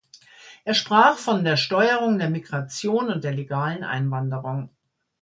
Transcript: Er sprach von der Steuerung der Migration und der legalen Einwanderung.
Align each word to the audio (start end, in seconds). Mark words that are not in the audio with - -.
Er 0.63 0.73
sprach 0.73 1.19
von 1.19 1.43
der 1.43 1.57
Steuerung 1.57 2.17
der 2.17 2.31
Migration 2.31 3.09
und 3.09 3.23
der 3.23 3.33
legalen 3.35 3.83
Einwanderung. 3.83 4.71